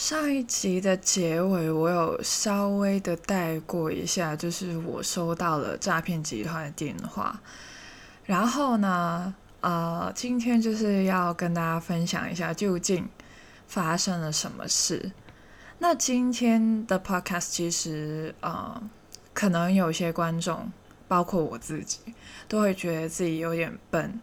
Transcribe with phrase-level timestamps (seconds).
[0.00, 7.38] 上一集的结尾，我有稍微的带过一下，就是我收到了诈骗集团的电话。
[8.24, 13.06] 然后呢，呃，今天就是要跟大家分享一下究竟
[13.68, 15.12] 发生了什么事。
[15.80, 18.82] 那今天的 podcast 其实，呃，
[19.34, 20.72] 可能有些观众，
[21.08, 21.98] 包括我自己，
[22.48, 24.18] 都会觉得自己有点笨。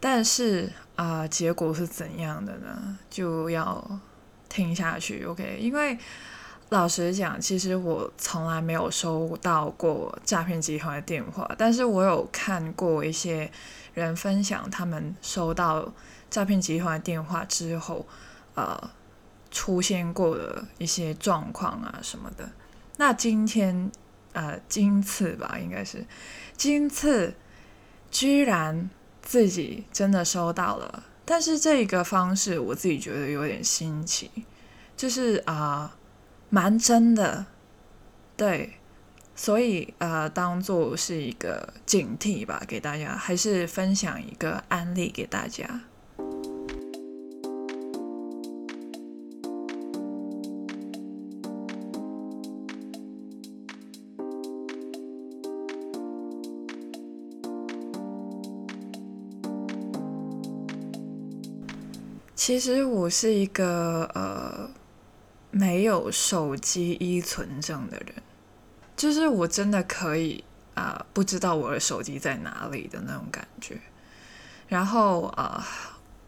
[0.00, 2.98] 但是啊，结果是怎样的呢？
[3.08, 4.00] 就要。
[4.54, 5.58] 听下去，OK？
[5.58, 5.98] 因为
[6.68, 13.50] 老实讲，其实我从来没有收到过诈骗集团的电话，但是我有看过一些
[13.94, 15.92] 人分享他们收到
[16.30, 18.06] 诈骗集团的电话之后，
[18.54, 18.90] 呃，
[19.50, 22.48] 出现过的一些状况啊什么的。
[22.96, 23.90] 那今天，
[24.34, 26.06] 呃，今次吧，应该是
[26.56, 27.34] 今次，
[28.08, 28.88] 居然
[29.20, 31.02] 自己真的收到了。
[31.24, 34.30] 但是这个方式我自己觉得有点新奇，
[34.96, 35.96] 就是啊，
[36.50, 37.46] 蛮真的，
[38.36, 38.74] 对，
[39.34, 45.80] 所以呃，当做是一个警惕吧，给大家，还是分享一个案例给大家。
[62.46, 64.68] 其实我是一个呃
[65.50, 68.14] 没有手机依存症的人，
[68.94, 73.80] 就是我真的可以啊不知道我的手机在哪里的那种感觉。
[74.68, 75.66] 然后啊，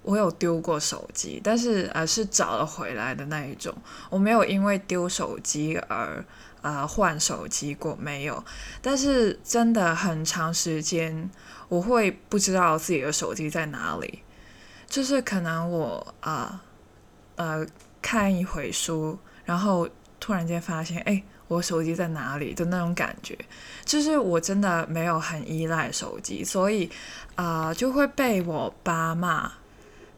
[0.00, 3.74] 我有丢过手机，但是呃是找了回来的那一种。
[4.08, 6.24] 我没有因为丢手机而
[6.62, 8.42] 啊换手机过，没有。
[8.80, 11.28] 但是真的很长时间，
[11.68, 14.20] 我会不知道自己的手机在哪里。
[14.88, 16.62] 就是可能我啊
[17.34, 17.66] 呃
[18.00, 19.88] 看一回书，然后
[20.20, 23.36] 突然间发现，哎，我手机在哪里的那种感觉。
[23.84, 26.90] 就是我真的没有很依赖手机，所以
[27.34, 29.52] 啊就会被我爸骂。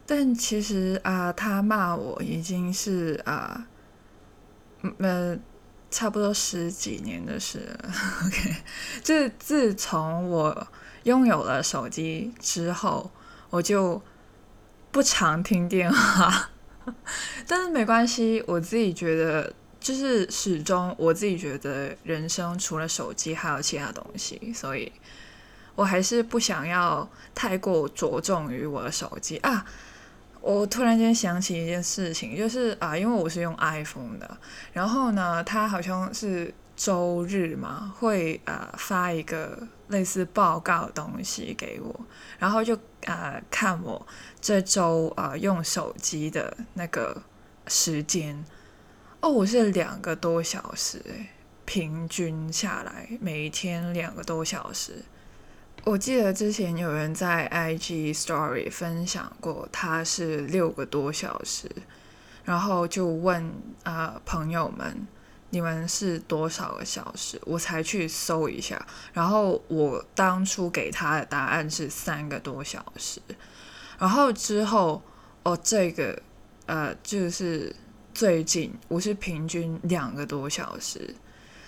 [0.05, 3.67] 但其实啊，他骂我已经是啊
[4.99, 5.37] 呃
[5.91, 7.91] 差不多十几年的事了。
[8.25, 8.55] OK，
[9.03, 10.67] 就是自从我
[11.03, 13.11] 拥有了手机之后，
[13.49, 14.01] 我就。
[14.91, 16.49] 不常听电话，
[17.47, 18.43] 但是没关系。
[18.47, 24.91] 我自己觉得，就是始终我自己觉得，人生除了手机还有其他东西，所以
[25.75, 29.65] 我还是不想要太过着重于我的手机啊。
[30.41, 34.37] 我突然间想起一件事情，就是啊，因为我是用 iPhone 的，
[34.71, 41.99] 然后呢，它好像是周日嘛，会呃发一个类似报告的东西给我，
[42.39, 42.79] 然后就。
[43.05, 44.05] 呃，看我
[44.41, 47.23] 这周呃用手机的那个
[47.67, 48.43] 时间
[49.21, 51.29] 哦，我是两个多小时诶，
[51.63, 55.01] 平均下来每一天两个多小时。
[55.85, 61.71] 我记得之前有人在 IG Story 分享过，他是六个多小时，
[62.43, 63.49] 然后就问
[63.83, 65.07] 啊朋友们。
[65.51, 67.41] 你们是多少个小时？
[67.45, 73.19] 我才去搜一下，然后我当初给他的答案是三个多小时，
[73.97, 75.01] 然后之后
[75.43, 76.21] 哦，这个
[76.67, 77.75] 呃，就是
[78.13, 81.15] 最近我是平均两个多小时，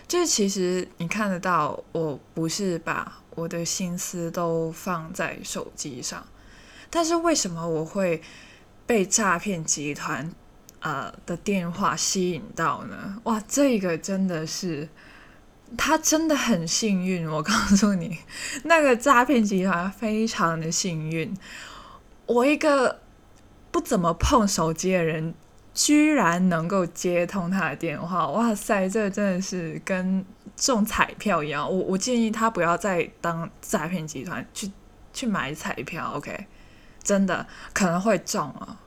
[0.08, 6.24] 这其实你看得到，我不是把我的心思都放在手机上，
[6.90, 8.22] 但是为什么我会
[8.86, 10.32] 被诈骗集团？
[10.82, 13.18] 呃的电话吸引到呢？
[13.24, 14.90] 哇，这个真的是
[15.78, 17.28] 他真的很幸运。
[17.28, 18.20] 我告诉你，
[18.66, 21.34] 那个诈骗集团非常的幸运。
[22.26, 23.00] 我一个
[23.72, 25.34] 不怎么碰手机的人，
[25.74, 28.28] 居然能够接通他的电话。
[28.28, 30.26] 哇塞，这真的是跟
[30.58, 31.64] 中彩票一样。
[31.64, 34.72] 我我建议他不要再当诈骗集团去
[35.14, 36.14] 去买彩票。
[36.16, 36.48] OK，
[37.04, 38.80] 真的可能会中啊。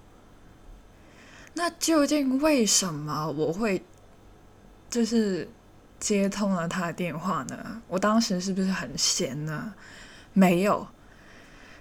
[1.55, 3.83] 那究竟为什么我会
[4.91, 5.49] 就是
[5.99, 7.81] 接通了他的电话呢？
[7.89, 9.73] 我当时是不是很闲呢？
[10.33, 10.87] 没有，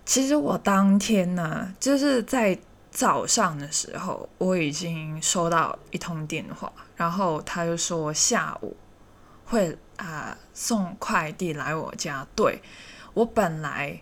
[0.05, 2.57] 其实我当天呢，就是在
[2.91, 8.77] 早上的时候，我已经收到一通电话，然后他就说下午
[9.45, 12.25] 会啊送快递来我家。
[12.35, 12.61] 对
[13.15, 13.99] 我本来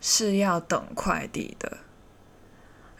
[0.00, 1.76] 是要等快递的。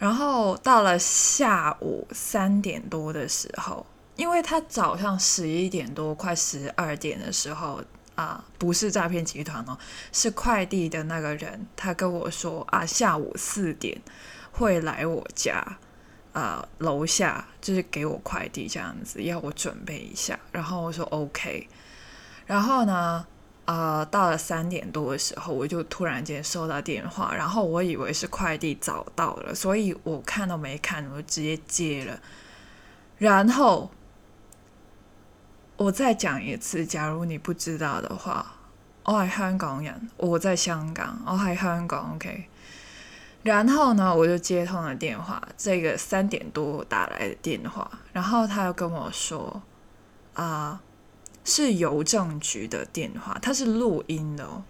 [0.00, 3.86] 然后到了下午三点多的时候，
[4.16, 7.80] 因为他早上十一点多快十二点的时候
[8.14, 9.78] 啊，不是诈骗集团哦，
[10.10, 14.00] 是快递的那个人，他跟我说啊，下午四点
[14.50, 15.62] 会来我家。
[16.32, 21.68] 呃楼下就是给我快递这样子，要我准备一下，然后我说 OK，
[22.46, 23.26] 然后呢，
[23.70, 32.18] 呃，到了三点多的时候，我就突然间收到电话，然后我以为是快递找到了，所以我看都没看，我就直接接了，
[33.18, 33.88] 然后
[35.76, 38.54] 我再讲一次，假如你不知道的话。
[39.02, 42.44] 我係香港人，我在香港，我喺香港，OK。
[43.42, 49.62] 然后呢，我就接通了电话，这个三点多打来的电话，然后他又跟我说，
[50.34, 50.80] 啊，
[51.44, 54.62] 是邮政局的电话，他是录音的哦，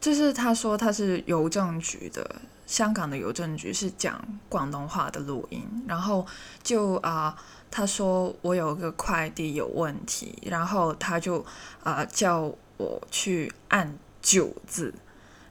[0.00, 2.36] 就是他说他是邮政局的，
[2.66, 6.26] 香港的邮政局是讲广东话的录音，然后
[6.62, 7.36] 就啊，
[7.70, 11.44] 他说我有个快递有问题，然后他就
[11.82, 12.54] 啊叫。
[12.78, 14.92] 我去按九字，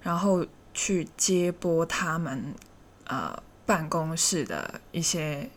[0.03, 0.45] 然后
[0.75, 2.53] 去接拨他们
[3.05, 3.35] 呃
[3.65, 5.49] 办公室的一些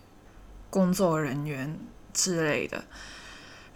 [0.70, 1.78] 工作人员
[2.14, 2.82] 之类的，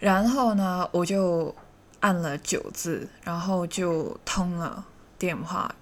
[0.03, 1.55] 然后呢，我就
[2.01, 4.85] 按了九字，然后就通了
[5.17, 5.73] 电话，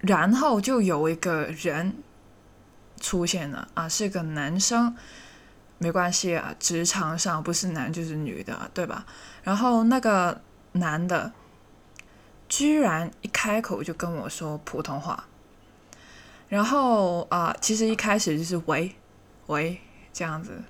[0.00, 1.96] 然后就有一个人
[3.00, 4.94] 出现了啊，是个男生，
[5.78, 9.06] 没关系啊，职场上不是男就是女的，对吧？
[9.42, 10.42] 然后那个
[10.72, 11.32] 男的。
[12.50, 15.24] 居然一开口就跟我说普通话，
[16.48, 18.92] 然后啊，其实一开始就是喂
[19.46, 19.80] 喂
[20.12, 20.60] 这样子，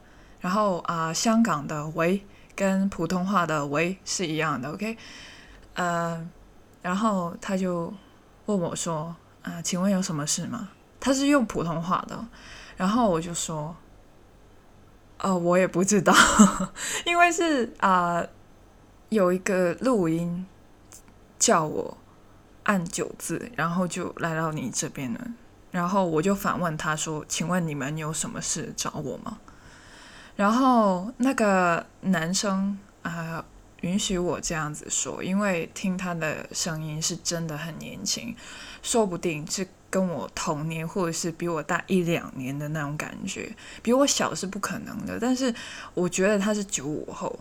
[0.43, 2.23] 然后啊，香港的喂
[2.55, 4.97] 跟普通话的喂是一样的，OK，
[5.75, 6.29] 呃，
[6.83, 7.93] 然后他就
[8.47, 10.69] 问我说啊，请问有什么事吗？
[10.99, 12.27] 他是用普通话的，
[12.77, 13.75] 然后我就说，
[15.21, 16.15] 哦，我也不知道，
[17.07, 18.25] 因为是啊，
[19.09, 20.47] 有一个录音。
[21.41, 21.97] 叫我
[22.65, 25.27] 按九字，然后就来到你这边了。
[25.71, 29.39] 然后我就反问他说：“请问你们有什么事找我吗？”
[30.41, 33.45] 然后那个男生啊，
[33.83, 38.35] 允许我这样子说，因为听他的声音是真的很年轻，
[38.83, 43.55] 说不定是跟我同年或者是比我大一两年的那种感觉。
[43.83, 45.55] 比我小是不可能的，但是
[45.93, 47.39] 我觉得他是九五后。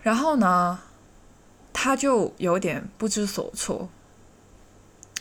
[0.00, 0.78] 然后呢？
[1.74, 3.88] 他就有点不知所措，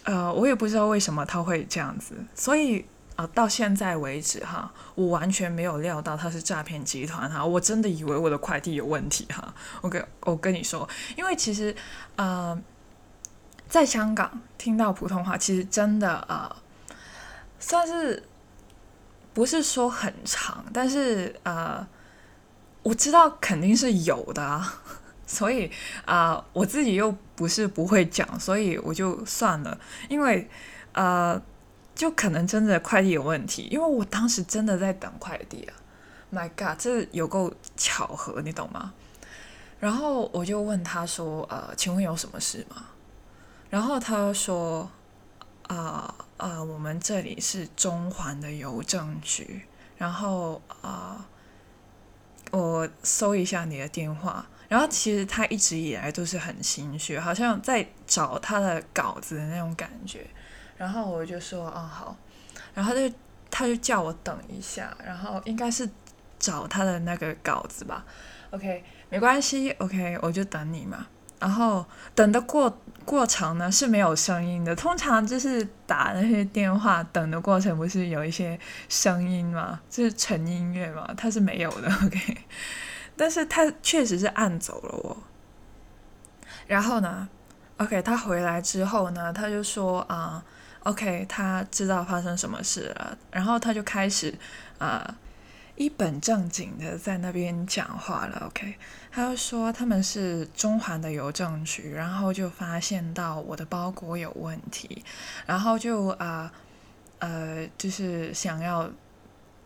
[0.04, 2.86] 呃，我也不知道为什么他会这样子，所以
[3.28, 9.54] 到现在为止哈，我完全没有料到他是诈骗集团哈，我真的以为我的快递有问题哈。
[9.82, 11.76] 我跟我跟你说，因为其实
[12.16, 12.60] 呃，
[13.68, 16.56] 在香港听到普通话，其实真的啊，
[17.60, 18.24] 算是
[19.34, 21.86] 不是说很长，但是呃，
[22.84, 24.82] 我知道肯定是有的啊。
[25.32, 25.72] 所以
[26.04, 29.78] 啊，我自己又不是不会讲，所以我就算了。
[30.10, 30.50] 因为
[30.92, 31.42] 呃，
[32.02, 35.74] 就可能真的快递有问题，因为我当时真的在等快递啊。
[36.34, 38.92] My God，这有够巧合，你懂吗？
[39.80, 42.88] 然后我就问他说：“呃，请问有什么事吗？”
[43.70, 44.90] 然后他说
[45.70, 49.62] ：“啊啊，我们这里是中环的邮政局。
[49.96, 51.24] 然后啊，
[52.50, 60.26] 我搜一下你的电话。”然后其实他一直以来都是很心虚，好像在找他的稿子的那种感觉。
[60.82, 62.18] 然后我就说：“哦，好。”
[62.74, 63.16] 然后他就
[63.52, 65.88] 他就叫我等一下，然后应该是
[66.40, 68.04] 找他的那个稿子吧。
[68.50, 71.06] OK，没关系，OK，我就等你嘛。
[71.40, 71.86] 然后
[72.16, 78.60] 等的过过程呢是没有声音的，通常就是打那些电话等的过程不是有一些
[78.90, 79.80] 声音吗？
[79.88, 81.88] 就是纯音乐嘛，它是没有的。
[82.04, 82.38] OK。
[83.16, 85.18] 但是他确实是按走了我，
[86.66, 87.30] 然后呢
[87.78, 90.44] ，OK，他回来之后呢，他就说啊
[90.84, 94.34] ，OK，他知道发生什么事了，然后他就开始
[94.78, 95.16] 啊
[95.76, 98.76] 一本正经的在那边讲话了，OK，
[99.12, 105.04] 他就说他们是中环的邮政局，然后就发现到我的包裹有问题，
[105.46, 106.52] 然后就啊
[107.20, 108.90] 呃就是想要。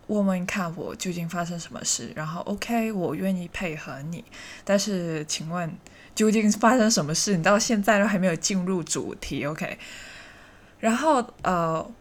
[0.07, 4.24] 问问看我究竟发生什么事，然后 OK，我愿意配合你。
[4.63, 5.75] 但是，请问
[6.13, 7.36] 究竟发生什么事？
[7.36, 9.79] 你到现在都还没有进入主题，OK？
[10.85, 11.91] 然后呃，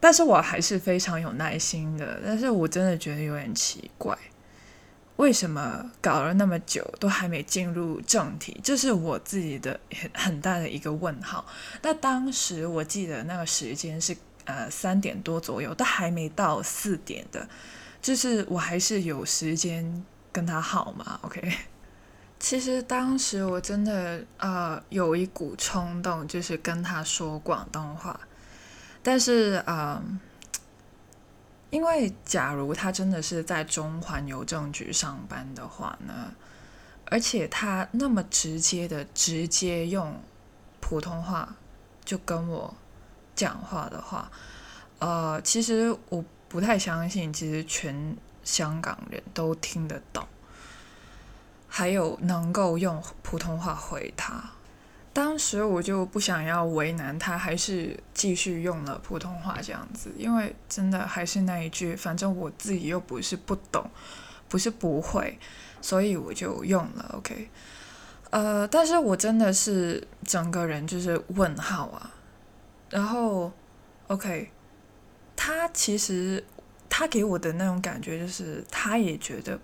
[0.00, 2.20] 但是我还是非常有耐心的。
[2.24, 4.18] 但是我真的觉得有点奇怪，
[5.16, 8.60] 为什么搞了那么久都还没进入正题？
[8.64, 11.46] 这是我自己的很很大的一个问号。
[11.82, 14.16] 那当时我记得那个时间是。
[14.44, 17.48] 呃，三点多左右，都还没到四点的，
[18.00, 21.40] 就是我还是有时间跟他好嘛，OK。
[22.40, 28.18] 其实当时我真的呃有一股冲动，就是跟他说广东话，
[29.02, 30.02] 但是呃
[31.70, 36.32] 因为假如他真的是在中环邮政局上班的话呢，
[37.06, 40.20] 而且他那么直接的直接用
[40.80, 41.56] 普通话
[42.04, 42.74] 就跟我
[43.34, 44.30] 讲话的话，
[44.98, 50.26] 呃，其实我不太相信，其实全香港人都听得懂，
[51.66, 54.50] 还有能够用普通话回他。
[55.14, 63.90] 当时我就不想要为难他，还是继续用了普通话这样子，因为真的还是那一句，反正我自己又不是不懂，
[64.48, 65.38] 不是不会，
[65.82, 67.14] 所以我就用了。
[67.18, 67.50] OK，
[68.30, 72.14] 呃，但是我真的是整个人就是问号啊。
[72.88, 73.52] 然后
[74.06, 74.50] ，OK，
[75.36, 76.42] 他其实
[76.88, 79.60] 他给我的那种感觉就是，他也觉得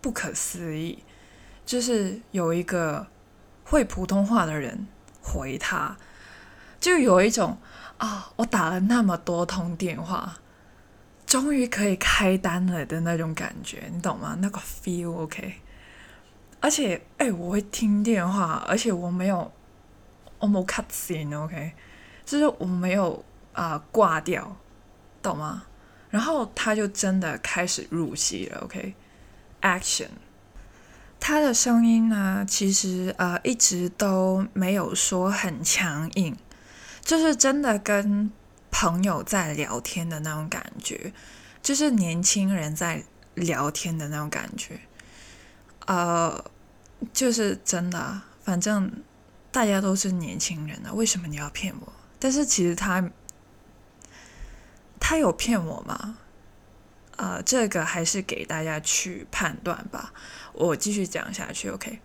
[0.00, 0.98] 不可思议，
[1.64, 3.06] 就是有一个。
[3.64, 4.86] 会普通话的人
[5.22, 5.96] 回他，
[6.78, 7.58] 就有一种
[7.98, 10.38] 啊，我打了那么多通电话，
[11.26, 14.36] 终于可以开单了的那种感觉，你懂吗？
[14.40, 15.54] 那个 feel OK。
[16.60, 19.52] 而且，哎，我会听电话，而且我没有，
[20.38, 21.72] 我没 cut 线 OK，
[22.24, 24.56] 就是我没有啊挂掉，
[25.22, 25.64] 懂吗？
[26.10, 30.08] 然后他就真的开始入戏了，OK，action。
[31.26, 36.36] 他的声音呢，其实呃一直都没有说很强硬，
[37.00, 38.30] 就是真的跟
[38.70, 41.14] 朋友在聊天的那种感觉，
[41.62, 43.02] 就是年轻人在
[43.36, 44.78] 聊天的那种感觉，
[45.86, 46.44] 呃，
[47.14, 48.92] 就是真的，反正
[49.50, 51.90] 大家都是年轻人了，为什么你要骗我？
[52.18, 53.10] 但是其实他
[55.00, 56.18] 他有骗我吗？
[57.16, 60.12] 呃，这个还是给大家去判断吧。
[60.52, 62.00] 我继续讲下去，OK。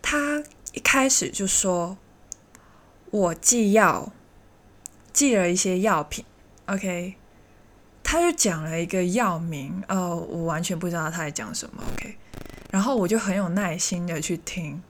[0.00, 0.42] 他
[0.72, 1.98] 一开始就说，
[3.10, 4.12] 我寄药，
[5.12, 6.24] 寄了一些药品
[6.66, 7.16] ，OK。
[8.02, 12.16] 他就讲了一个药名，呃，我完全不知道他在讲什么，OK。
[12.70, 14.82] 然后我就很有耐心的去听，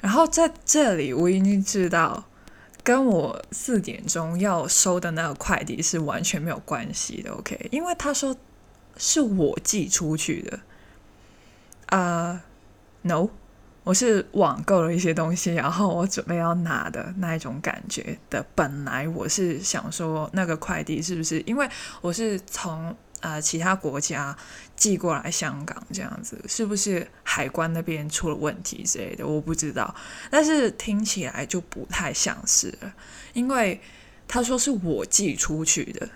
[0.00, 2.27] 然后在这里我已经知道。
[2.88, 7.68] 跟我四点钟要收的那个快递是完全没有关系的，OK？
[7.70, 8.34] 因为他说
[8.96, 10.58] 是我寄出去的，
[11.94, 12.42] 啊
[13.02, 13.28] ，No，
[13.84, 18.42] 我是网购了一些东西，然后我准备要拿的那一种感觉的。
[18.54, 21.68] 本来我是想说那个快递是不是，因为
[22.00, 22.96] 我是从。
[23.20, 24.36] 呃，其他国家
[24.76, 29.26] 寄过来香港这样子，是不是海关那边出了问题之类的？
[29.26, 29.92] 我不知道，
[30.30, 32.94] 但是听起来就不太像是了，
[33.32, 33.80] 因为
[34.28, 36.08] 他说是我寄出去的，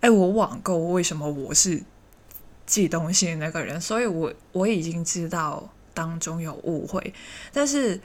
[0.00, 1.82] 哎，我网购为什么我是
[2.64, 3.78] 寄东西那个人？
[3.78, 7.12] 所以我我已经知道当中有误会，
[7.52, 8.00] 但是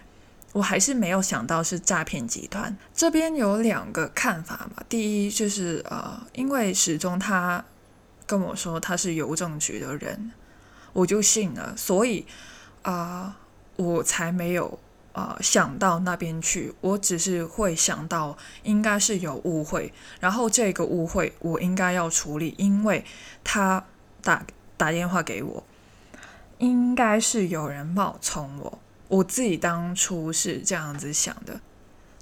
[0.51, 2.75] 我还是没有想到是诈骗集团。
[2.93, 7.63] 这边有两个看法嘛，第一就是呃，因为始终他。
[8.27, 10.31] 跟我说他是邮政局的人，
[10.93, 12.25] 我就信了，所以
[12.81, 13.37] 啊，
[13.75, 14.79] 我才没有
[15.13, 16.73] 啊想到那边去。
[16.81, 23.05] 我只是会想到应该是有误会，然后这个误会我应该要处理，因为
[23.43, 23.85] 他
[24.23, 24.43] 打
[24.75, 25.63] 打电话给我，
[26.57, 28.79] 应该是有人冒充我。
[29.07, 31.59] 我自己当初是这样子想的。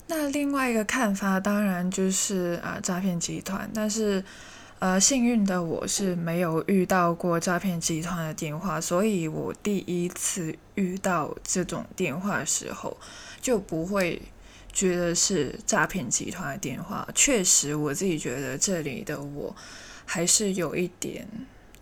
[0.08, 4.22] 那另外一个看法当然就是啊诈骗集团，但是。
[4.84, 12.98] 呃，幸运的我是没有遇到过诈骗集团的电话，所以我第一次遇到这种电话时候，
[13.40, 14.22] 就不会
[14.74, 17.08] 觉得是诈骗集团的电话。
[17.16, 19.56] 确实，我自己觉得这里的我
[20.06, 21.26] 还是有一点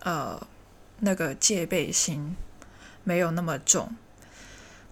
[0.01, 0.39] 呃
[0.99, 2.35] 那个戒备心
[3.03, 3.95] 没有那么重，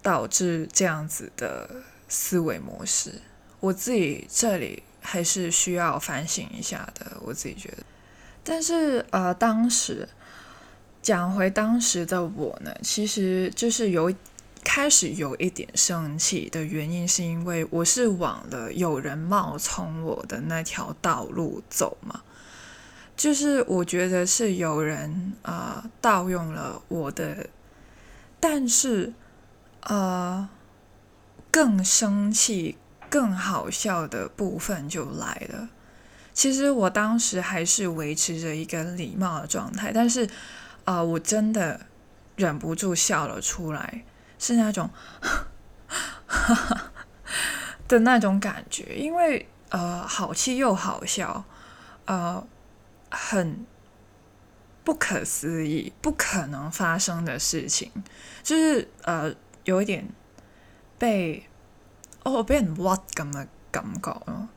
[0.02, 3.22] 导致这样子的思维模式。
[3.60, 7.84] 我自己这里还是需要反省一下的，我自己觉得。
[8.52, 10.10] 但是呃，当时
[11.04, 14.12] 讲回当时的我呢，其实就是有
[14.64, 22.22] 开始有一点生气的原因，是因为我是往了有人冒充我的那条道路走嘛，
[23.16, 27.46] 就是我觉得是有人啊盗用了我的，
[28.40, 29.14] 但是
[29.82, 30.50] 呃，
[31.52, 32.80] 更生气、
[33.12, 35.70] 更好笑的部分就来了。
[36.40, 40.26] 其实我当时还是维持着一个礼貌的状态，但是，
[40.86, 41.82] 啊，我真的
[42.38, 44.06] 忍不住笑了出来，
[44.40, 44.90] 是那种
[47.90, 51.44] 的那种感觉，因为呃，好气又好笑，
[52.06, 52.42] 呃，
[53.12, 53.66] 很
[54.86, 57.92] 不可思议、不可能发生的事情，
[58.42, 60.08] 就是呃，有一点
[60.98, 61.46] 被
[62.24, 64.48] 哦被人挖咁嘅感觉咯。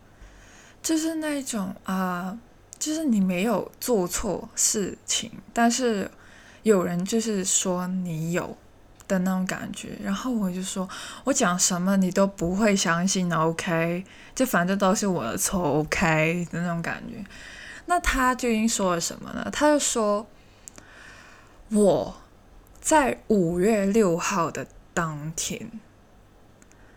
[0.83, 2.37] 就是那种啊，
[2.79, 6.11] 就是你没有做错事情，但是
[6.65, 8.57] 有人就是说你有
[9.07, 9.97] 的那种感觉。
[10.03, 10.89] 然后我就说，
[11.25, 14.05] 我讲什么你都不会相信，OK？
[14.35, 17.25] 就反正都是我的错，OK 的那种感觉。
[17.87, 19.49] 那他究竟说了什么呢？
[19.53, 20.27] 他就说
[21.71, 22.17] 我
[22.81, 25.71] 在五月六号的当天，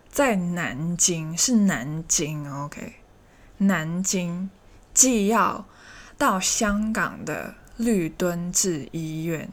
[0.10, 2.96] 在南京，是南京，OK？
[3.58, 4.50] 南京
[4.94, 5.66] 既要
[6.18, 9.50] 到香港的绿墩治医院。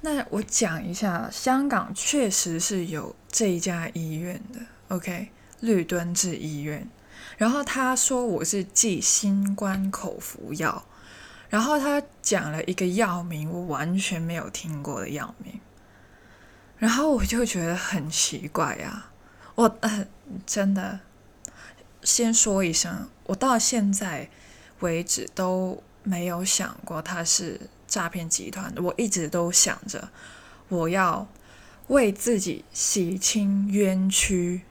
[0.00, 5.30] 那我讲一下，香港确实是有这一家医院的，OK？
[5.60, 6.88] 绿墩治医院。
[7.36, 10.84] 然后他说我是寄新冠口服药，
[11.48, 15.60] 然后他讲了一个药名，我完全没有听过的药名。
[16.78, 19.10] 然后我就觉得很奇怪呀，
[19.54, 20.06] 我呃
[20.46, 21.00] 真的。
[22.02, 24.28] 先说一声，我到现在
[24.80, 28.72] 为止都没有想过他是诈骗集团。
[28.78, 30.08] 我一直都想着，
[30.68, 31.28] 我要
[31.88, 34.62] 为自己洗清冤屈，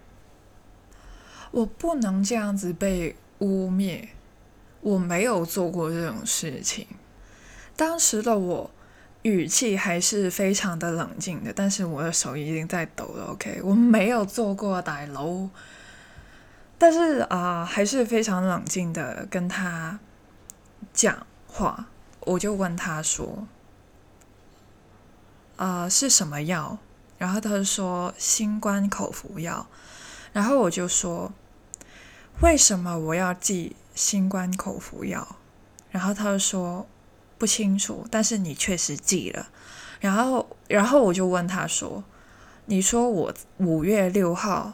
[1.51, 4.09] 我不能这样子被污蔑。
[4.81, 6.87] 我没有做过这种事情。
[7.75, 8.71] 当时的我
[9.23, 13.25] 语气还是非常的冷静的，但是我的手已经在抖了。
[13.25, 15.49] OK，我没有做过歹楼。
[16.79, 19.99] 但是啊，还是非常冷静的跟他
[20.91, 21.87] 讲话。
[22.21, 23.47] 我就问他说
[25.57, 26.77] ：“啊，是什么药？”
[27.19, 29.67] 然后他就说：“新冠口服药。”
[30.31, 31.33] 然后我就说
[32.41, 35.35] ：“为什么我要寄新冠口服药？”
[35.91, 36.87] 然后他就说
[37.37, 39.49] ：“不清楚，但是你确实寄了。”
[39.99, 42.03] 然后，然后我就问他说
[42.67, 44.73] ：“你说我五月六号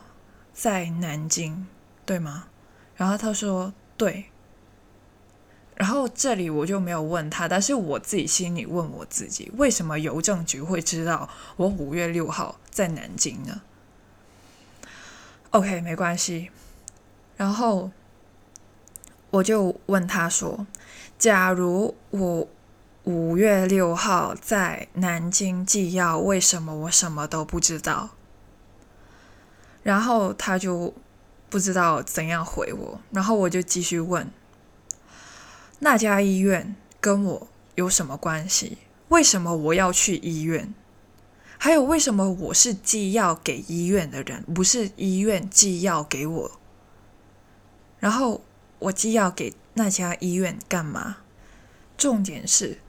[0.53, 1.65] 在南京？”
[2.05, 2.45] 对吗？
[2.95, 4.25] 然后他说对。
[5.75, 13.61] 然后这里我就没有问他，但是我自己心里问我自己：为什么邮政局会知道我五月六号在南京呢
[15.49, 16.49] ？OK，没关系。
[17.35, 17.91] 然后
[19.31, 20.65] 我就问他说：
[21.19, 22.47] 假如我
[23.03, 28.11] 五月六号在南京寄药，为什么我什么都不知道？
[29.83, 30.93] 然后他就。
[31.55, 34.29] 不知道怎样回我，然后我就继续问：
[35.79, 38.79] 那家医院跟我有什么关系？
[39.07, 40.73] 为什么我要去医院？
[41.57, 46.59] 还有为什么我是寄药给医院的人，不是医院寄药给我？
[47.99, 48.43] 然后
[48.79, 51.19] 我寄药给那家医院干嘛？
[51.97, 52.79] 重点是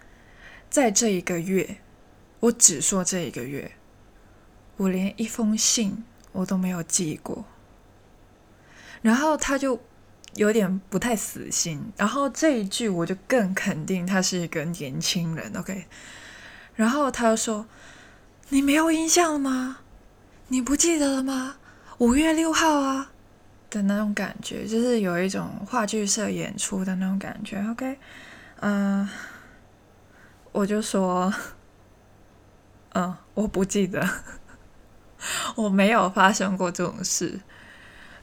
[0.68, 1.76] 在这一个月，
[2.40, 3.76] 我只说这一个月，
[4.76, 6.02] 我连一封信
[6.32, 7.44] 我都没有寄过。
[9.06, 9.78] 然后他就
[10.34, 15.86] 有点不太死心，然后这一句我就更肯定他是一个年轻人，OK。
[16.74, 17.64] 然后他就说
[18.50, 19.78] ：“你没有印象了吗？
[20.48, 21.54] 你不记得了吗？
[21.98, 23.12] 五月六号啊
[23.70, 28.00] 的那种感觉，就是有一种话剧社演出的那种感觉，OK。
[28.58, 29.08] 嗯，
[30.50, 31.32] 我就说，
[32.94, 34.04] 嗯， 我不记得，
[35.54, 37.38] 我没有发生过这种事。”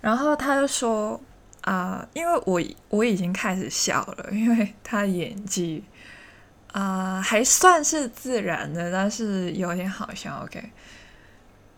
[0.03, 1.17] 然后他就说
[1.63, 5.81] ：“啊，因为我我已经开始笑了，因为他演技
[6.73, 10.43] 啊还算是自然的，但是有点好笑。
[10.43, 10.71] OK，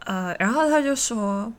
[0.05, 1.53] 呃，然后他就说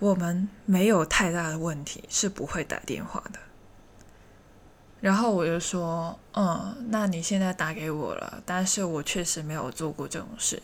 [0.00, 3.38] 我们没有太大的问题，是不会打电话的。
[5.00, 10.62] 然后我就说：嗯，那你现在打给我了，但是我确实没有做过这种事。”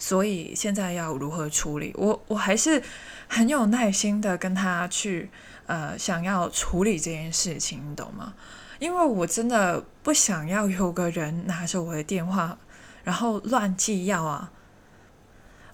[0.00, 1.92] 所以现在要如何处理？
[1.94, 2.82] 我我还是
[3.28, 5.30] 很有耐心的跟他去
[5.66, 8.32] 呃，想要处理这件事情，你懂吗？
[8.78, 12.56] 因为我真的不想要有个人拿着我的电话，
[13.04, 14.50] 然后乱寄药啊。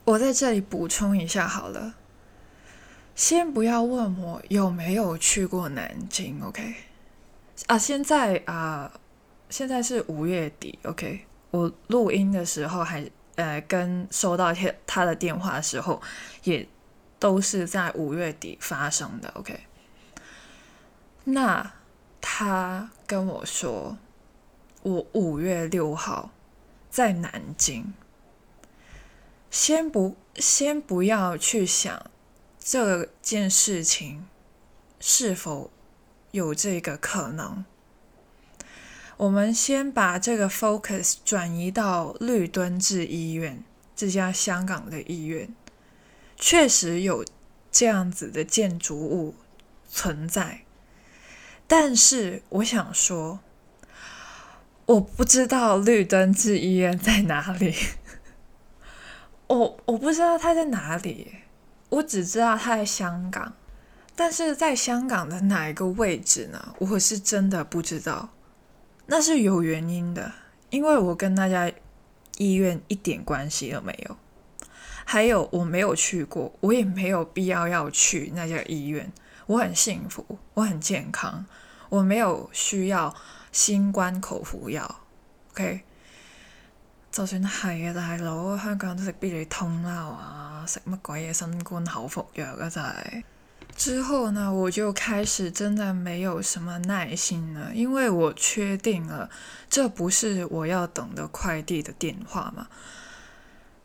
[0.05, 1.95] 我在这里补充一下好了，
[3.15, 6.75] 先不要问我有没有去过南京，OK？
[7.69, 8.91] 啊，现在啊，
[9.49, 11.21] 现在是五月底，OK？
[11.53, 13.09] 我录音的时候还。
[13.37, 16.03] 呃，跟收到他他的电话的时候，
[16.43, 16.67] 也
[17.19, 19.31] 都是在五月底发生的。
[19.37, 19.61] OK，
[21.25, 21.75] 那
[22.21, 23.97] 他跟我说，
[24.83, 26.31] 我五月六号
[26.91, 27.95] 在南京。
[29.49, 32.11] 先不先不要去想
[32.59, 34.27] 这件事情
[35.01, 35.71] 是否
[36.33, 37.65] 有这个可能。
[39.19, 45.49] 我们先把这个 focus 转移到绿墩治医院这家香港的医院，
[46.37, 47.25] 确实有
[47.71, 49.35] 这样子的建筑物
[49.89, 50.65] 存在，
[51.67, 53.41] 但是我想说，
[54.85, 57.75] 我不知道绿灯治医院在哪里，
[59.49, 61.37] 我我不知道它在哪里，
[61.89, 63.55] 我只知道它在香港，
[64.15, 66.75] 但是在香港的哪一个位置呢？
[66.81, 68.29] 我是真的不知道，
[69.07, 70.33] 那是有原因的，
[70.71, 71.71] 因为我跟那家
[72.39, 74.17] 医院一点关系都没有，
[75.05, 79.11] 还有我没有去过，我也没有必要要去那家医院。
[79.47, 81.47] 我很幸福，我很健康，
[81.89, 83.15] 我没有需要
[83.53, 85.03] 新冠口服药。
[85.53, 85.83] OK，
[87.13, 93.25] 就算系啊，大佬，香港都食必理痛啦，啊，食乜鬼嘢新冠口服药啊，真系。
[93.77, 99.31] 之后呢，我就开始真的没有什么耐心了，因为我确定了
[99.69, 102.67] 这不是我要等的快递的电话嘛。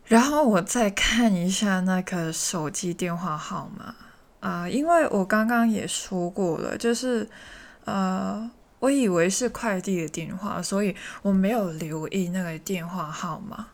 [0.06, 3.96] 然后我再看一下那个手机电话号码。
[4.42, 7.30] 啊，因为我刚刚也说过了，就是，
[7.86, 8.50] 呃，
[8.80, 13.68] 我以为是快递的电话，所以我没有留意那个电话号码。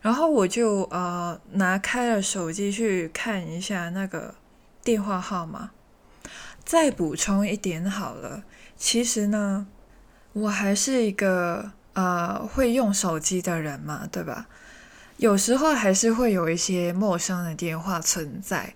[0.00, 4.34] 然后我就呃拿开了手机去看一下那个
[4.82, 5.70] 电话号码。
[6.64, 8.44] 再补充一点好了，
[8.76, 9.66] 其实呢，
[10.32, 14.46] 我还是一个呃会用手机的人嘛，对吧？
[15.16, 18.74] 有时候还是会有一些陌生的电话存在。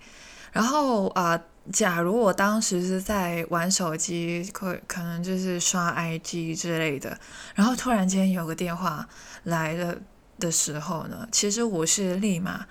[0.53, 1.41] 然后啊、
[1.73, 7.19] 假如我当时是在玩手机，可可能就是刷 IG 之类的，
[7.55, 9.09] 然后突然间有个电话
[9.45, 9.97] 来了
[10.41, 12.67] 的时候呢，其实我是立马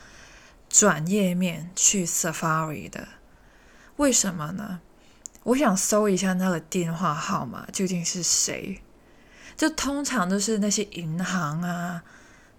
[0.70, 3.08] 转页面去 Safari 的。
[3.98, 4.82] 为什么呢？
[5.44, 8.82] 我想搜一下那个电话号码究竟是谁，
[9.56, 12.04] 就通常都是那些银行啊。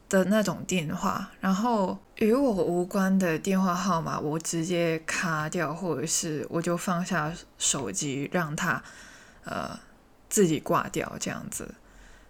[0.09, 8.81] 的那种电话，然后与我无关的电话号码，我直接卡掉，或者是我就放下手机，让他
[9.42, 9.77] 呃
[10.29, 11.75] 自己挂掉这样子。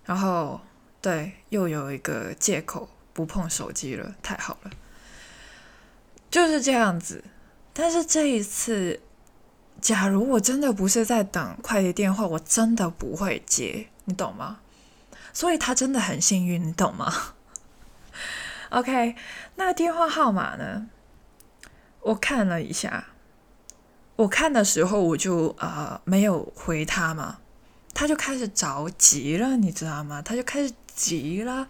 [0.07, 0.59] 然后
[1.03, 4.71] 对，又有一个借口不碰手机了，太好了，
[6.31, 7.23] 就是这样子。
[7.79, 9.01] 但是这一次，
[9.83, 14.61] 假如我真的不是在等快递电话，我真的不会接，你懂吗？
[15.35, 17.13] 所以他真的很幸运，你懂吗
[18.71, 19.15] ？OK，
[19.57, 20.89] 那电话号码呢？
[22.01, 23.09] 我看了一下，
[24.17, 27.41] 我看的时候我就呃没有回他嘛，
[27.93, 30.23] 他就开始着急了，你知道吗？
[30.23, 31.69] 他就开始急了，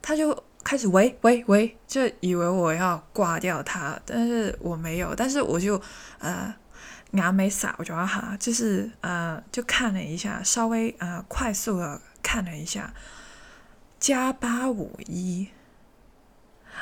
[0.00, 5.78] 他就開始喂喂喂，就以為我要掛掉他，但是我沒有，但是我就
[6.18, 6.54] 呃
[7.10, 12.90] 眼尾掃咗一下，就是呃就看了一下，稍微呃快速的看了一下。
[14.00, 15.48] 加八五一，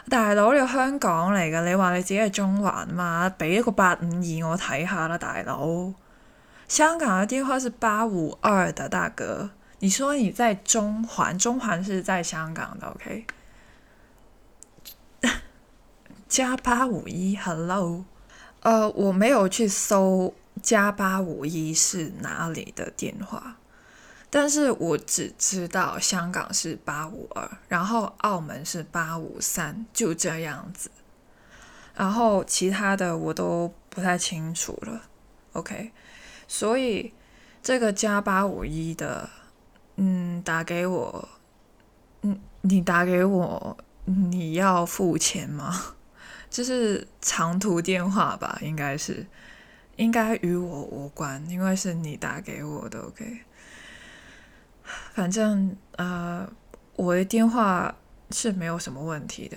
[0.09, 3.29] 大佬，你香港嚟嘅，你話你自己系中環嘛？
[3.37, 5.93] 俾一個八五二我睇下啦，大佬。
[6.69, 9.51] 香港嘅電話是八五二的，大哥。
[9.81, 13.27] 你說你在中環，中環是在香港的，OK？
[16.31, 18.05] 加八五一，Hello。
[18.61, 23.57] 呃，我没有去搜加八五一是哪里的电话。
[24.31, 30.89] 但是我只知道香港是八五二，然后澳门是八五三，就这样子。
[31.97, 35.03] 然后其他的我都不太清楚了。
[35.55, 35.91] OK，
[36.47, 37.13] 所以
[37.61, 39.29] 这个加八五一的，
[39.97, 41.29] 嗯，打给我，
[42.23, 45.97] 嗯，你打给我，你要付钱吗？
[46.51, 49.25] 就是长途电话吧，应该是，
[49.97, 53.01] 应该与我无关，因为是你打给我的。
[53.01, 53.43] OK。
[55.15, 56.47] 反正呃，
[56.97, 57.95] 我的电话
[58.33, 59.57] 是没有什么问题的，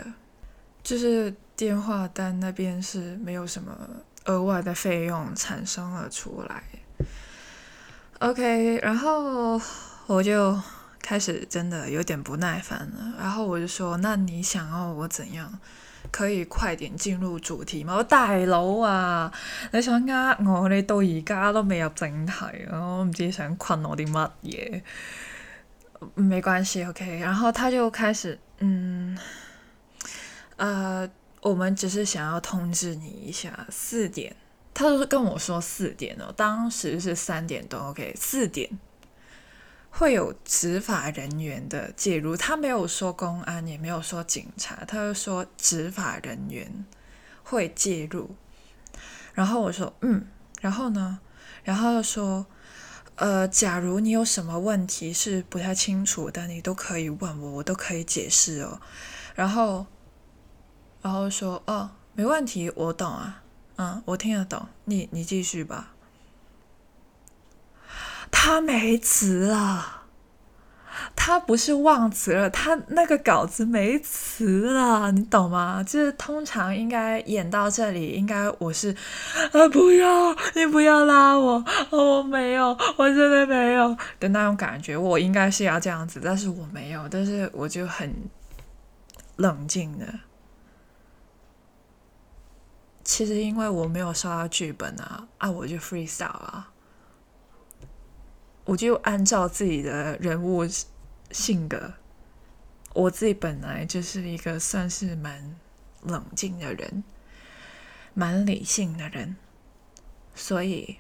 [0.84, 3.76] 就是电话单那边是没有什么
[4.26, 6.64] 额外的费用产生了出来。
[8.20, 9.60] OK，然后
[10.06, 10.58] 我就
[11.02, 15.60] 开始真的有点不耐烦了，然后我就说：“那你想要我怎样？
[16.14, 19.30] 可以快點進入主題嗎？”我大佬啊，
[19.74, 20.70] 你想呃我？
[20.70, 24.82] 你到而家都未入正題，我唔知想困我啲乜嘢。
[26.16, 27.18] 沒關係，OK。
[27.20, 29.18] 然後他就開始，嗯，
[30.58, 31.10] 呃，
[31.42, 34.36] 我們只是想要通知你一下，四點，
[34.74, 38.70] 他就是跟我說四點哦，當時是三點多，OK，四點
[39.96, 46.86] 会有执法人员的介入，他没有说公安，也没有说警察，他就说执法人员
[47.44, 48.36] 会介入。
[49.34, 50.26] 然后我说，嗯，
[50.62, 51.20] 然后呢？
[51.64, 52.46] 然後就說。
[53.16, 58.82] 呃，假如你有什么问题是不太清楚的，你都可以问我，我都可以解释哦。
[59.36, 59.86] 然后，
[61.04, 63.44] 然后说，哦，没问题，我懂啊，
[63.76, 65.93] 嗯，我听得懂，你你继续吧。
[68.44, 70.02] 他没词了。
[71.16, 75.82] 他不是忘词了，他那个稿子没词了，你懂吗？
[75.82, 78.94] 就是通常应该演到这里，应该我是
[79.54, 88.14] 啊，不要你不要拉我，我没有，我真的没有的那种感觉，我应该是要这样子，但是我没有，但是我就很
[89.38, 90.06] 冷静的。
[93.06, 96.73] 其实因为我没有收到剧本啊，啊，我就 freestyle 啊，
[98.66, 100.66] 我就按照自己的人物。
[101.32, 101.94] 性格，
[102.94, 105.56] 我自己本来就是一个算是蛮
[106.04, 107.04] 冷静的人，
[108.14, 109.36] 蛮理性的人，
[110.36, 110.98] 所以，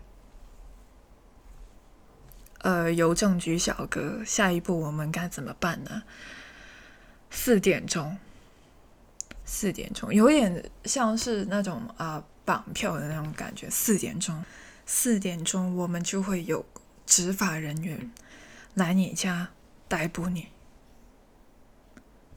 [2.62, 6.02] 呃，邮政局小哥，下一步我们该怎么办呢？
[7.30, 8.18] 四点钟，
[9.46, 13.70] 四点钟，有点像是那种啊绑票的那种感觉。
[13.70, 14.44] 四点钟，
[14.88, 16.66] 四点钟，我们就会有
[17.06, 18.12] 执法人员
[18.74, 19.50] 来你家。
[19.86, 20.48] 逮捕你。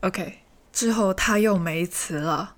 [0.00, 0.40] OK，
[0.74, 2.56] 之后他又没词了，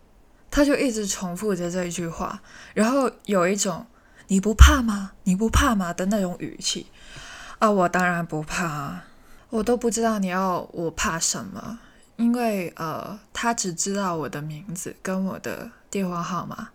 [0.51, 2.43] 他就一直重复着这一句话，
[2.75, 3.87] 然后有一种
[4.27, 5.13] “你不怕吗？
[5.23, 6.89] 你不怕吗？”的那种语气。
[7.61, 9.03] 啊，我当然不怕，
[9.51, 11.79] 我都不知道你要我怕什么，
[12.17, 16.71] 因为呃，他只知道我的名字跟我的电话号码，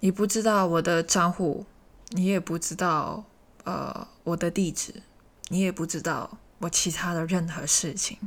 [0.00, 1.64] 你不知道我的账户，
[2.10, 3.24] 你也不知道
[3.68, 5.02] 呃我的地址，
[5.48, 6.38] 你也不知道。
[6.60, 8.18] 我其他的任何事情，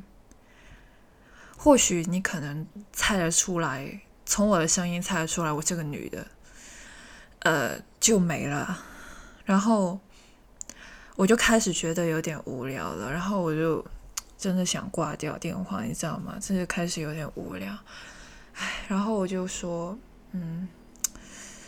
[1.58, 6.28] 或许你可能猜得出来，从我的声音猜得出来，我这个女的，
[7.40, 8.86] 呃，就没了。
[9.44, 10.00] 然后
[11.18, 13.86] 我就开始觉得有点无聊了，然后我就
[14.38, 16.38] 真的想挂掉电话，你知道吗？
[16.40, 17.78] 这就开始有点无聊。
[18.54, 19.98] 唉，然后我就说，
[20.32, 20.70] 嗯，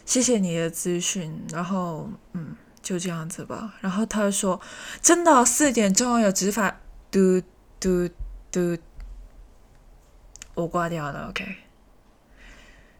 [0.06, 2.56] 谢谢你的资讯，然后，嗯。
[2.84, 4.60] 就这样子吧，然后他说
[5.02, 7.42] ：“真的四点钟有执法，嘟
[7.80, 8.10] 嘟
[8.52, 8.78] 嘟，
[10.54, 11.56] 我挂掉了，OK。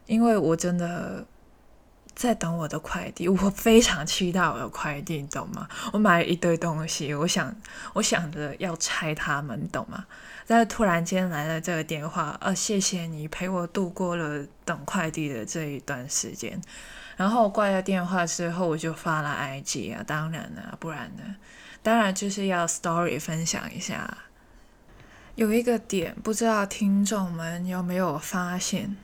[0.06, 1.26] 因为我真的
[2.14, 5.68] 在等我的快递，我非常期待我的快递，你懂吗？
[5.92, 7.54] 我买了一堆东西，我想，
[7.92, 10.06] 我想着要拆他们，你懂吗？
[10.46, 16.58] 但是突然间来了这个电话，呃，谢谢你陪我度过了等快递的这一段时间。”
[17.16, 21.36] 然后挂掉电话之后，我就发了 IG 啊，当然了，不然呢？
[21.82, 24.18] 当然就是要 Story 分享一下。
[25.34, 28.96] 有一个点，不知道听众们有没有发现？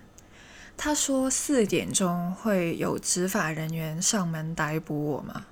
[0.76, 5.44] 他说四点钟会有执法人员上门逮捕我吗？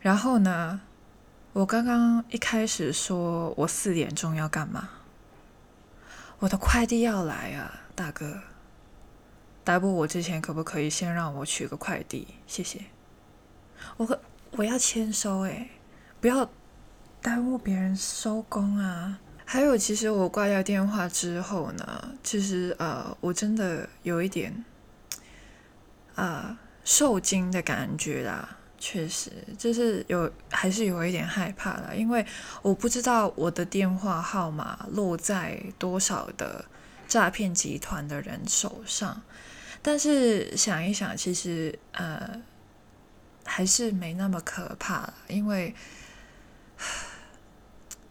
[0.00, 0.80] 然后呢，
[1.52, 4.88] 我刚刚一开始说我四点钟要干嘛？
[6.38, 8.40] 我的快递要来啊，大哥。
[9.68, 12.26] 逮捕我之前，可不可以先让我取个快递？
[12.46, 12.80] 谢谢。
[13.98, 14.18] 我
[14.52, 15.68] 我要签收诶，
[16.22, 16.48] 不要
[17.20, 19.18] 耽误别人收工啊。
[19.44, 24.64] 还有，其实我挂掉电话之后呢，其实呃，我真的有一点
[26.14, 28.56] 啊受惊的感觉啦。
[28.78, 32.24] 确实，就是有还是有一点害怕了，因为
[32.62, 36.64] 我不知道我的电话号码落在多少的
[37.06, 39.20] 诈骗集团的人手上。
[39.82, 42.40] 但是想一想，其实呃
[43.44, 45.74] 还是没那么可怕，因为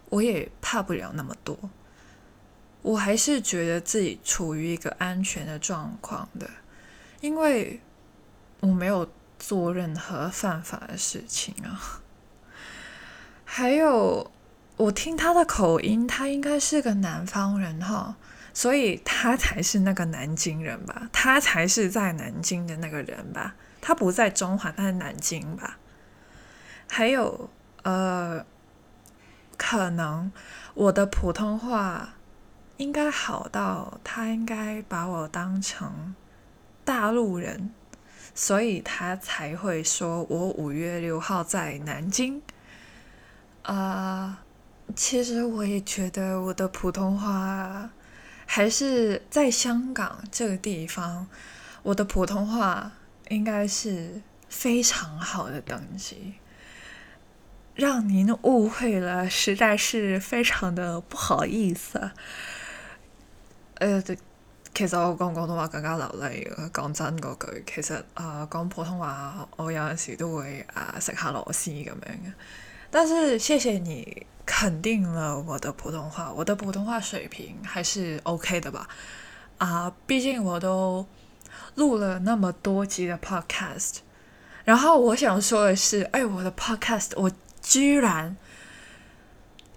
[0.09, 1.57] 我也怕不了那么多。
[2.81, 6.49] 我还是觉得自己处于一个安全的状况的，
[7.19, 7.81] 因为
[8.61, 12.01] 我没有做任何犯法的事情啊。
[13.43, 14.31] 还有，
[14.77, 18.15] 我听他的口音，他应该是个南方人哈。
[18.57, 21.07] 所以他才是那个南京人吧？
[21.13, 23.53] 他才是在南京的那个人吧？
[23.79, 25.77] 他不在中华，他在南京吧？
[26.89, 27.51] 还有，
[27.83, 28.43] 呃，
[29.57, 30.31] 可能
[30.73, 32.15] 我的普通话
[32.77, 36.15] 应该好到他应该把我当成
[36.83, 37.69] 大陆人，
[38.33, 42.41] 所以他才会说我五月六号在南京。
[43.61, 44.39] 啊，
[44.95, 47.91] 其实我也觉得我的普通话。
[48.49, 51.27] 还是在香港这个地方，
[51.83, 52.91] 我的普通话
[53.27, 56.35] 应该是非常好的等级，
[57.75, 62.09] 让您误会了，实在是非常的不好意思。
[63.75, 64.01] 呃，
[64.73, 66.49] 其實我講廣東話更加流利。
[66.73, 72.33] 講真嗰句，其實啊講普通話，我有陣時都會啊食下螺絲咁樣嘅。
[72.89, 74.25] 但是謝謝你。
[74.47, 78.87] 肯定了我的普通话，我的普通话水平还是 OK 的吧？
[79.57, 81.05] 啊，毕竟我都
[81.75, 83.97] 录了那么多集的 Podcast，
[84.63, 87.29] 然后我想说的是，哎，我的 Podcast 我
[87.61, 88.37] 居然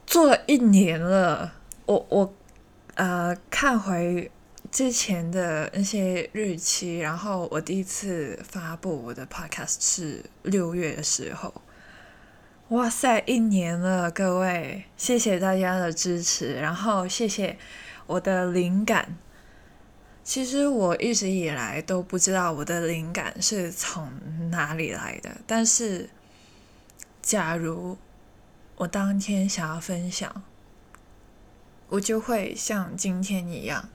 [0.07, 1.53] 做了一年了。
[1.87, 2.35] 我我
[2.95, 4.31] 呃看回
[4.71, 11.53] 之前的那些日期，然后我第一次发布我的 podcast 是六月的时候。
[12.71, 17.59] 哇塞，一年了，各位，谢谢大家的支持，然后谢谢
[18.07, 19.17] 我的灵感。
[20.23, 24.13] 其实我一直以来都不知道我的灵感是从
[24.53, 26.11] 哪里来的，但是
[27.21, 27.99] 假如
[28.77, 30.45] 我当天想要分享，
[31.89, 33.89] 我就会像今天一样，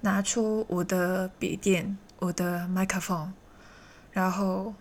[0.00, 3.30] 拿出我的笔电、我的麦克风，
[4.10, 4.72] 然后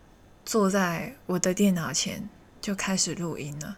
[0.45, 2.29] 坐在我的电脑前。
[2.62, 3.78] 就开始录音了，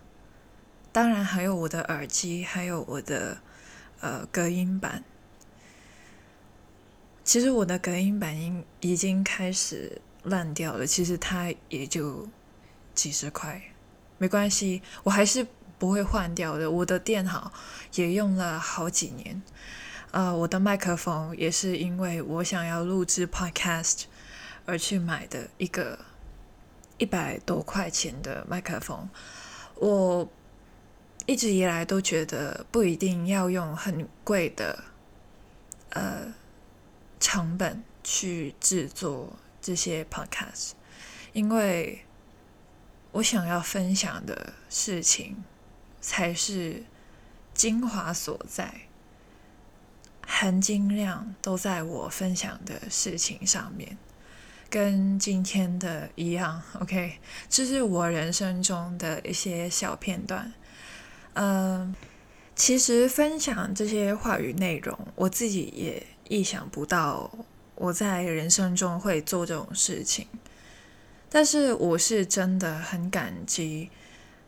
[0.91, 3.37] 当然还有我的耳机，还有我的
[3.99, 5.03] 呃隔音板。
[7.23, 12.27] 其实我的隔音板已已经开始烂掉了，其实它也就
[12.95, 13.61] 几十块，
[14.17, 15.45] 没关系，我还是
[15.77, 16.69] 不会换掉的。
[16.69, 17.53] 我的电脑
[17.93, 19.41] 也用了好几年，
[20.09, 24.05] 呃，我的麦克风也是因为我想要录制 podcast
[24.65, 25.99] 而去买的一个。
[27.01, 29.09] 一百多块钱的麦克风，
[29.73, 30.29] 我
[31.25, 34.83] 一直以来都觉得不一定要用很贵的
[35.89, 36.31] 呃
[37.19, 40.73] 成本去制作这些 podcast，
[41.33, 42.05] 因为
[43.13, 45.43] 我想要分享的事情
[45.99, 46.83] 才是
[47.55, 48.81] 精华所在，
[50.27, 53.97] 含金量都在我分享的事情上面。
[54.71, 60.53] 跟今天的一样，OK，这是我人生中的一些小片段。
[61.33, 61.93] 嗯，
[62.55, 67.29] 其实分享这些话语内容，我自己也意想不到
[67.75, 70.25] 我在人生中会做这种事情。
[71.29, 73.89] 但是我是真的很感激，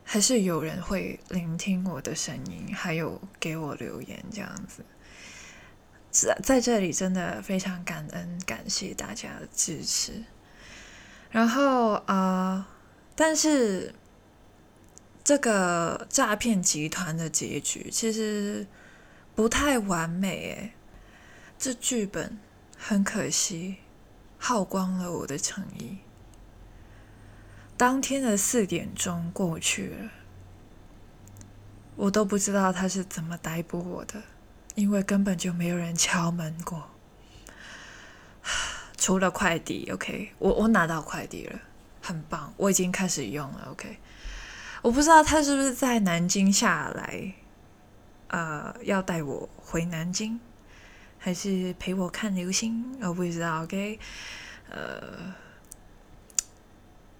[0.04, 4.82] 还是有人会聆听我的声音，还有给我留言这样子。
[6.14, 10.22] 在在这里真的非常感恩，感谢大家的支持。
[11.32, 12.68] 然后啊，
[13.16, 13.92] 但是
[15.24, 18.64] 这个诈骗集团的结局其实
[19.34, 20.72] 不太完美诶，
[21.58, 22.38] 这剧本
[22.78, 23.78] 很可惜
[24.38, 25.98] 耗光了我的诚意。
[27.76, 30.10] 当天的四点钟过去了，
[31.96, 34.22] 我都不知道他是怎么逮捕我的。
[34.74, 36.90] 因为根本就没有人敲门过，
[38.98, 39.88] 除了快递。
[39.92, 41.60] OK，我我拿到快递了，
[42.02, 43.68] 很棒，我已经开始用了。
[43.70, 43.98] OK，
[44.82, 47.34] 我不知道他是不是在南京下来，
[48.28, 50.40] 呃，要带我回南京，
[51.18, 53.62] 还是陪我看流星，我不知道。
[53.62, 54.00] OK，
[54.70, 55.34] 呃，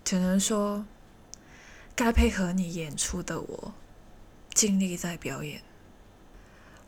[0.02, 0.84] 只能说
[1.94, 3.74] 该配合你演出的我，
[4.52, 5.62] 尽力在表演。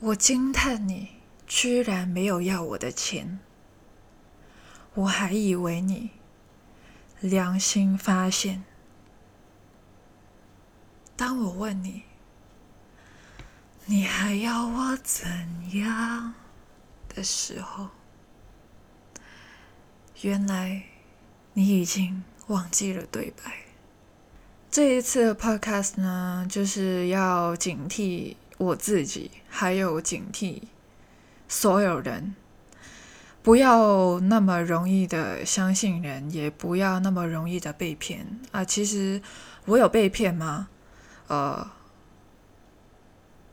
[0.06, 1.08] 我惊叹你
[1.48, 3.40] 居然没有要我的钱，
[4.94, 6.10] 我还以为你
[7.18, 8.62] 良心发现。
[11.16, 12.04] 当我问你，
[13.86, 15.26] 你还要我怎
[15.76, 16.34] 样
[17.08, 17.88] 的时候，
[20.20, 20.84] 原来
[21.54, 23.52] 你已经忘记了对白。
[24.70, 28.36] 这一次的 podcast 呢，就是要警惕。
[28.58, 30.62] 我自己还有警惕
[31.46, 32.34] 所有人，
[33.42, 38.64] 不要那么容易的相信人，也不要那么容易的被骗啊！
[38.64, 39.20] 其实
[39.66, 40.68] 我有被骗吗？
[41.28, 41.70] 呃，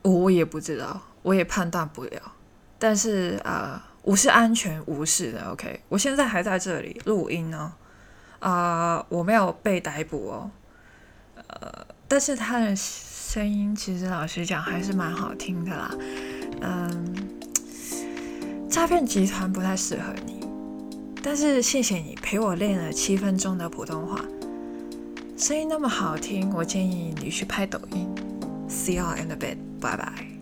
[0.02, 2.32] 我也不知道，我也判断不了。
[2.78, 5.50] 但是啊，我是安全无事的。
[5.50, 7.74] OK，我现在还在这里录音呢，
[8.38, 10.50] 啊，我没有被逮捕哦。
[11.36, 12.74] 呃，但是他的。
[13.34, 15.92] 声音其实老实讲还是蛮好听的啦，
[16.60, 17.16] 嗯，
[18.70, 20.46] 诈骗集团不太适合你，
[21.20, 24.24] 但是谢谢你陪我练了七分钟的普通话，
[25.36, 28.08] 声音那么好听，我建议你去拍抖音。
[28.68, 30.33] See you in a bit，拜拜。